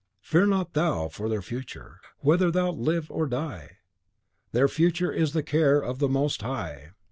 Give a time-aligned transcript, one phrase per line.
[0.23, 1.99] Fear not thou for their future.
[2.21, 3.77] Whether thou live or die,
[4.51, 6.93] their future is the care of the Most High!